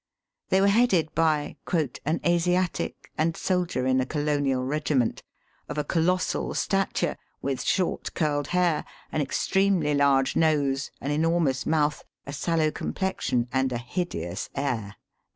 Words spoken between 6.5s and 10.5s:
stature, with short curled hair, an extremely large